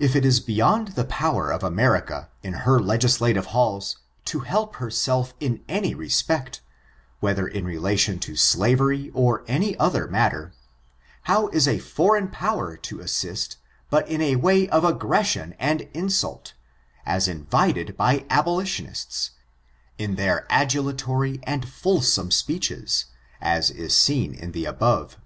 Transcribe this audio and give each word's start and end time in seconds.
If 0.00 0.16
it 0.16 0.24
is 0.24 0.40
beyond 0.40 0.88
the 0.98 1.04
power 1.04 1.52
of 1.52 1.62
America, 1.62 2.30
in 2.42 2.52
her 2.64 2.80
legis 2.80 3.18
lative 3.18 3.44
halls, 3.54 3.98
to 4.24 4.40
help 4.40 4.74
herself 4.82 5.34
in 5.38 5.62
any 5.68 5.94
respect, 5.94 6.62
whether 7.20 7.46
in 7.46 7.64
relation 7.64 8.18
to 8.18 8.34
slavery 8.34 9.12
or 9.14 9.44
any 9.46 9.76
other 9.78 10.08
matter, 10.08 10.52
how 11.30 11.46
is 11.50 11.68
a 11.68 11.78
foreign 11.78 12.26
power 12.26 12.76
to 12.76 12.98
assist 12.98 13.56
but 13.88 14.08
in 14.08 14.20
a 14.20 14.34
way 14.34 14.68
of 14.70 14.82
aggression 14.82 15.54
and 15.60 15.82
insult, 15.94 16.54
as 17.06 17.28
invited 17.28 17.96
by 17.96 18.26
abolitionists, 18.28 19.30
in 19.96 20.16
their 20.16 20.44
adulatory 20.50 21.38
and 21.44 21.68
fulsome 21.68 22.32
speeches, 22.32 23.04
as 23.40 23.70
is 23.70 23.96
seen 23.96 24.34
in 24.34 24.50
the 24.50 24.64
above? 24.64 25.18